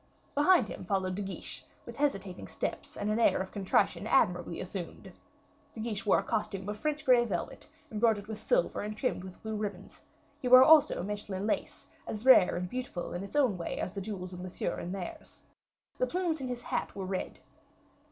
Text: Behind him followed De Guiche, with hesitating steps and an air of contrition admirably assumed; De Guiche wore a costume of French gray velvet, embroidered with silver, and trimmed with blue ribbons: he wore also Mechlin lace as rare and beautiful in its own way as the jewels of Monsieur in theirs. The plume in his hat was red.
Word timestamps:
Behind 0.33 0.67
him 0.67 0.83
followed 0.83 1.13
De 1.13 1.21
Guiche, 1.21 1.63
with 1.85 1.97
hesitating 1.97 2.47
steps 2.47 2.97
and 2.97 3.11
an 3.11 3.19
air 3.19 3.39
of 3.39 3.51
contrition 3.51 4.07
admirably 4.07 4.59
assumed; 4.59 5.11
De 5.75 5.79
Guiche 5.79 6.07
wore 6.07 6.17
a 6.17 6.23
costume 6.23 6.67
of 6.67 6.77
French 6.79 7.05
gray 7.05 7.23
velvet, 7.23 7.69
embroidered 7.91 8.25
with 8.25 8.39
silver, 8.41 8.81
and 8.81 8.97
trimmed 8.97 9.23
with 9.23 9.39
blue 9.43 9.55
ribbons: 9.55 10.01
he 10.41 10.47
wore 10.47 10.63
also 10.63 11.03
Mechlin 11.03 11.45
lace 11.45 11.85
as 12.07 12.25
rare 12.25 12.55
and 12.55 12.67
beautiful 12.67 13.13
in 13.13 13.23
its 13.23 13.35
own 13.35 13.59
way 13.59 13.77
as 13.79 13.93
the 13.93 14.01
jewels 14.01 14.33
of 14.33 14.39
Monsieur 14.39 14.79
in 14.79 14.91
theirs. 14.91 15.41
The 15.99 16.07
plume 16.07 16.35
in 16.39 16.47
his 16.47 16.63
hat 16.63 16.95
was 16.95 17.07
red. 17.07 17.39